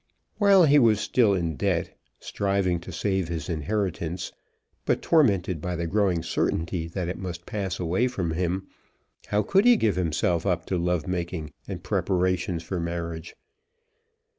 [0.39, 4.31] While he was still in debt, striving to save his inheritance,
[4.83, 8.65] but tormented by the growing certainty that it must pass away from him,
[9.27, 13.35] how could he give himself up to love making and preparations for marriage?